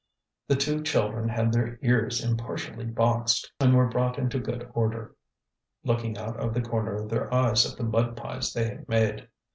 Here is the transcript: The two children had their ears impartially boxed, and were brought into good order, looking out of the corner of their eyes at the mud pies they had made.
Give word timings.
The 0.47 0.55
two 0.55 0.81
children 0.81 1.29
had 1.29 1.53
their 1.53 1.77
ears 1.83 2.23
impartially 2.25 2.85
boxed, 2.85 3.51
and 3.59 3.75
were 3.75 3.85
brought 3.87 4.17
into 4.17 4.39
good 4.39 4.67
order, 4.73 5.15
looking 5.83 6.17
out 6.17 6.37
of 6.39 6.55
the 6.55 6.61
corner 6.63 6.95
of 6.95 7.07
their 7.11 7.31
eyes 7.31 7.71
at 7.71 7.77
the 7.77 7.83
mud 7.83 8.17
pies 8.17 8.51
they 8.51 8.67
had 8.67 8.89
made. 8.89 9.27